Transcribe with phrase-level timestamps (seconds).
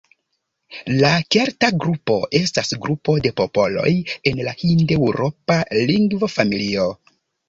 [0.99, 3.91] La kelta grupo estas grupo de popoloj
[4.31, 5.59] en la hindeŭropa
[5.93, 6.89] lingvofamilio.